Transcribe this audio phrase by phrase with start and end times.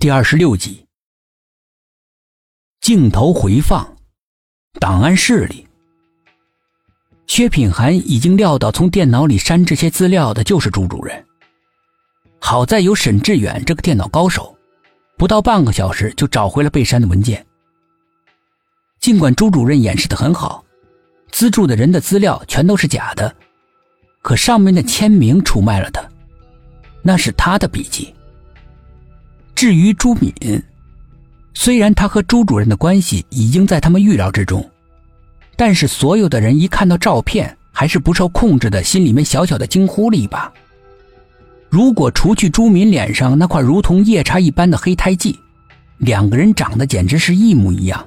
[0.00, 0.86] 第二十六集，
[2.80, 3.96] 镜头回放，
[4.80, 5.68] 档案室里，
[7.26, 11.24] 薛品涵已经料到从电脑里删这些资料的就是朱主任。
[12.40, 14.56] 好在有沈志远这个电脑高手，
[15.18, 17.44] 不到半个小时就找回了被删的文件。
[18.98, 20.64] 尽管朱主任掩饰的很好，
[21.30, 23.32] 资助的人的资料全都是假的，
[24.22, 26.02] 可上面的签名出卖了他，
[27.02, 28.12] 那是他的笔记。
[29.62, 30.34] 至于朱敏，
[31.54, 34.68] 虽然他和朱主任的关系已经在他们预料之中，
[35.54, 40.52] 但是所有的人一看到照片，还是不受控制的心里面小小的惊呼了一把。
[41.70, 45.38] 如果除去朱敏脸上那块如同夜叉一般的黑胎记，
[45.98, 48.04] 两个人长得简直是一模一样。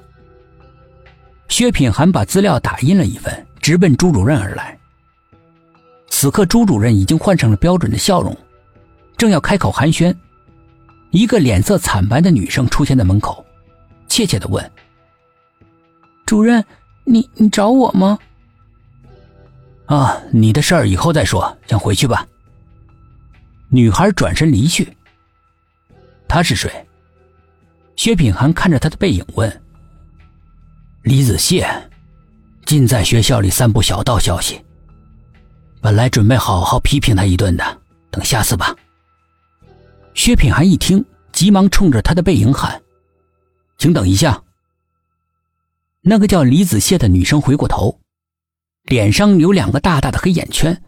[1.47, 4.77] 薛品涵把资料打印了一份，直奔朱主任而来。
[6.09, 8.37] 此刻，朱主任已经换上了标准的笑容，
[9.15, 10.13] 正要开口寒暄。
[11.15, 13.43] 一个脸色惨白的女生出现在门口，
[14.09, 14.69] 怯怯的问
[16.27, 16.61] ：“主任，
[17.05, 18.19] 你你找我吗
[19.87, 22.27] ？”“啊，你的事儿以后再说，先回去吧。”
[23.71, 24.93] 女孩转身离去。
[26.27, 26.85] 他是谁？
[27.95, 29.61] 薛品涵看着他的背影问
[31.03, 31.65] ：“李子谢，
[32.65, 34.61] 尽在学校里散布小道消息。
[35.79, 38.75] 本来准备好好批评他一顿的，等下次吧。”
[40.15, 42.81] 薛品涵一听，急忙冲着他的背影喊
[43.77, 44.41] ：“请等一下！”
[46.01, 47.99] 那个叫李子谢的女生回过头，
[48.83, 50.81] 脸上有两个大大的黑眼圈，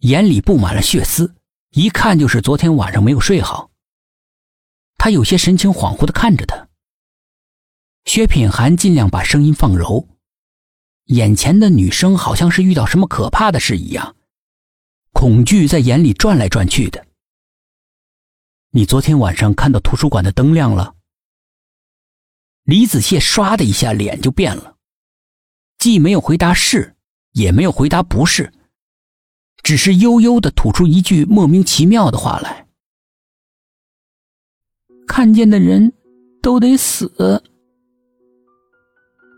[0.00, 1.34] 眼里布满了血丝，
[1.70, 3.70] 一看就是昨天晚上没有睡好。
[4.98, 6.68] 她有些神情恍惚的看着他。
[8.04, 10.06] 薛品涵尽量把声音放柔，
[11.06, 14.14] 眼前的女生好像是遇到什么可怕的事一样，
[15.14, 17.06] 恐惧在眼里转来转去的。
[18.70, 20.94] 你昨天晚上看到图书馆的灯亮了？
[22.64, 24.76] 李子谢唰的一下脸就变了，
[25.78, 26.94] 既没有回答是，
[27.32, 28.52] 也没有回答不是，
[29.62, 32.68] 只是悠悠的吐出一句莫名其妙的话来
[35.08, 35.94] ：“看见的人
[36.42, 37.42] 都得死。”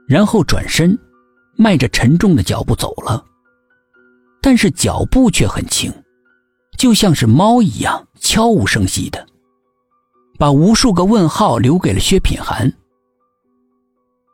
[0.09, 0.99] 然后转身，
[1.57, 3.25] 迈着沉重的脚步走了，
[4.43, 5.93] 但是脚步却很轻。
[6.81, 9.27] 就像是猫一样悄无声息的，
[10.39, 12.73] 把无数个问号留给了薛品涵。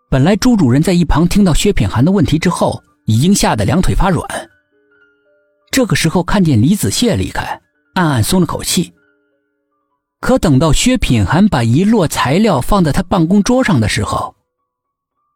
[0.08, 4.24] 本来朱主任在一旁听到薛品涵的问题之后，已经吓得两腿发软。
[5.72, 7.60] 这个时候看见李子谢离开，
[7.94, 8.94] 暗暗松了口气。
[10.20, 14.36] 可等到薛品涵把一摞材料放在他办公桌上的时候，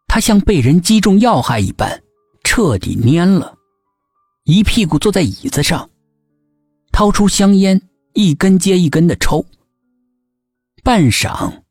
[0.07, 2.05] 他像被人击中要害一般，
[2.45, 3.53] 彻底蔫了，
[4.45, 5.91] 一屁股坐在椅子上。
[6.93, 9.47] 掏出香烟，一根接一根的抽。
[10.83, 11.63] 半晌，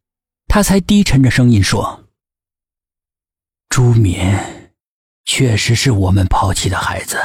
[0.47, 2.07] 他才低沉着声音说
[3.69, 4.19] ：“朱敏，
[5.25, 7.17] 确实是我们抛弃的孩子。”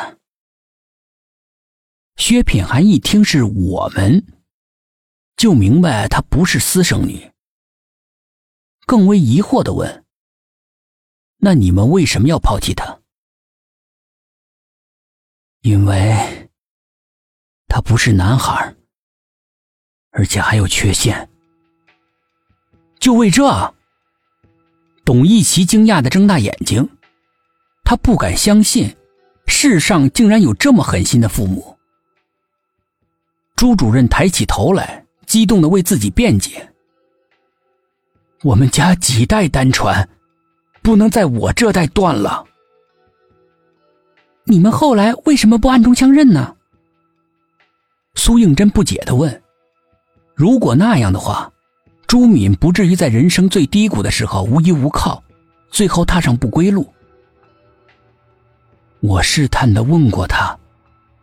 [2.16, 4.24] 薛品涵一听是我们，
[5.36, 7.32] 就明白她不是私生女，
[8.86, 10.04] 更为疑惑的问
[11.38, 13.00] ：“那你们为什么要抛弃她？”
[15.62, 16.43] 因为。
[17.74, 18.72] 他不是男孩，
[20.12, 21.28] 而且还有缺陷。
[23.00, 23.74] 就为这，
[25.04, 26.88] 董一奇惊讶的睁大眼睛，
[27.82, 28.94] 他不敢相信，
[29.48, 31.76] 世上竟然有这么狠心的父母。
[33.56, 36.72] 朱主任抬起头来，激动的为自己辩解
[38.44, 40.08] ：“我们家几代单传，
[40.80, 42.46] 不能在我这代断了。
[44.44, 46.53] 你们后来为什么不暗中相认呢？”
[48.24, 49.42] 苏应真不解的问
[50.34, 51.52] ：“如果那样的话，
[52.06, 55.22] 朱敏不至于在人生最低谷的时候无依无靠，
[55.68, 56.90] 最后踏上不归路。”
[59.00, 60.58] 我试探的问过他：“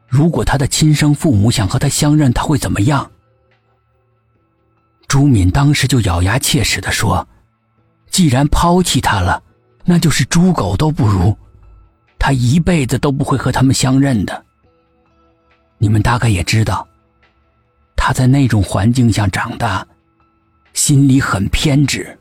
[0.07, 3.09] 如果他的亲生父母想和他相认，他会怎么样？”
[5.09, 7.27] 朱敏当时就咬牙切齿的说
[8.11, 9.41] ：“既然抛弃他了，
[9.85, 11.35] 那就是猪狗都不如，
[12.19, 14.45] 他一辈子都不会和他们相认的。”
[15.81, 16.87] 你们大概也知道，
[18.03, 19.87] 他在那种环境下长大，
[20.73, 22.17] 心里很偏执，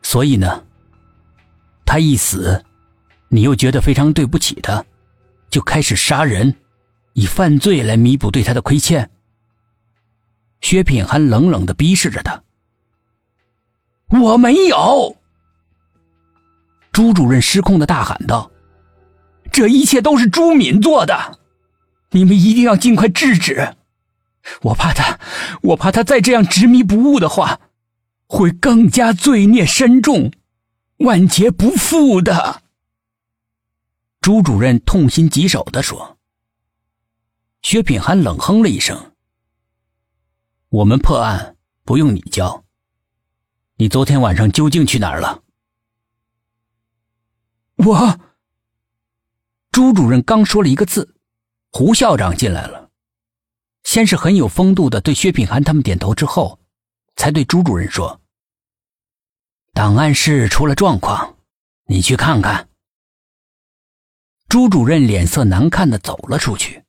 [0.00, 0.64] 所以呢，
[1.84, 2.64] 他一死，
[3.28, 4.82] 你又觉得非常对不起他，
[5.50, 6.56] 就开始杀人，
[7.12, 9.10] 以犯罪来弥补对他的亏欠。
[10.62, 12.42] 薛品寒冷冷的逼视着他
[14.08, 15.14] ：“我没有！”
[16.92, 18.50] 朱主任失控的大喊道。
[19.52, 21.39] 这一切都是朱敏做的，
[22.10, 23.76] 你们一定要尽快制止，
[24.62, 25.20] 我怕他，
[25.62, 27.60] 我怕他再这样执迷不悟的话，
[28.26, 30.32] 会更加罪孽深重，
[30.98, 32.62] 万劫不复的。
[34.20, 36.18] 朱主任痛心疾首的说。
[37.62, 39.12] 薛品涵冷哼了一声
[40.70, 42.64] ：“我们破案不用你教。
[43.76, 45.42] 你昨天晚上究竟去哪儿了？”
[47.76, 48.20] 我。
[49.70, 51.14] 朱主任刚说了一个字，
[51.72, 52.90] 胡校长进来了，
[53.84, 56.58] 先是很有风度的对薛品涵他们点头，之后，
[57.16, 58.20] 才对朱主任说
[59.72, 61.36] ：“档案室出了状况，
[61.86, 62.68] 你去看看。”
[64.48, 66.82] 朱主任脸色难看的走了出去。